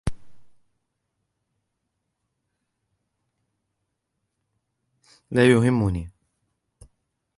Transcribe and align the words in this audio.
لا 5.31 5.49
يهمني. 5.51 6.11